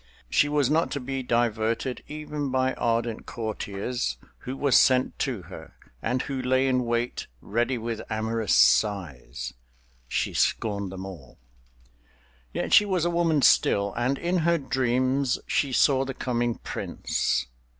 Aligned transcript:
She 0.31 0.49
was 0.49 0.67
not 0.67 0.89
to 0.93 0.99
be 0.99 1.21
diverted 1.21 2.01
even 2.07 2.49
by 2.49 2.73
ardent 2.73 3.27
courtiers 3.27 4.17
who 4.39 4.57
were 4.57 4.71
sent 4.71 5.19
to 5.19 5.43
her, 5.43 5.75
and 6.01 6.23
who 6.23 6.41
lay 6.41 6.67
in 6.67 6.85
wait 6.85 7.27
ready 7.39 7.77
with 7.77 8.01
amorous 8.09 8.51
sighs—she 8.55 10.33
scorned 10.33 10.91
them 10.91 11.05
all. 11.05 11.37
Yet 12.51 12.73
she 12.73 12.83
was 12.85 13.05
a 13.05 13.11
woman 13.11 13.43
still, 13.43 13.93
and 13.95 14.17
in 14.17 14.37
her 14.37 14.57
dreams 14.57 15.37
she 15.45 15.71
saw 15.71 16.03
the 16.03 16.15
coming 16.15 16.55
prince. 16.55 17.45